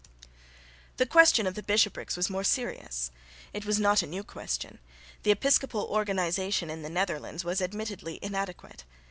The 0.97 1.05
question 1.05 1.45
of 1.45 1.53
the 1.53 1.61
bishoprics 1.61 2.17
was 2.17 2.27
more 2.27 2.43
serious. 2.43 3.11
It 3.53 3.65
was 3.67 3.79
not 3.79 4.01
a 4.01 4.07
new 4.07 4.23
question. 4.23 4.79
The 5.21 5.29
episcopal 5.29 5.83
organisation 5.91 6.71
in 6.71 6.81
the 6.81 6.89
Netherlands 6.89 7.45
was 7.45 7.61
admittedly 7.61 8.17
inadequate. 8.19 8.83